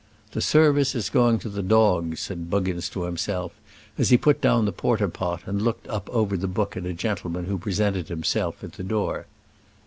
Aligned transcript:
"The 0.31 0.41
service 0.41 0.95
is 0.95 1.11
going 1.11 1.37
to 1.41 1.47
the 1.47 1.61
dogs," 1.61 2.21
said 2.21 2.49
Buggins 2.49 2.89
to 2.89 3.03
himself, 3.03 3.51
as 3.99 4.09
he 4.09 4.17
put 4.17 4.41
down 4.41 4.65
the 4.65 4.71
porter 4.71 5.07
pot 5.07 5.43
and 5.45 5.61
looked 5.61 5.87
up 5.89 6.09
over 6.09 6.35
the 6.35 6.47
book 6.47 6.75
at 6.75 6.87
a 6.87 6.93
gentleman 6.93 7.45
who 7.45 7.59
presented 7.59 8.07
himself 8.07 8.63
at 8.63 8.71
the 8.73 8.83
door. 8.83 9.27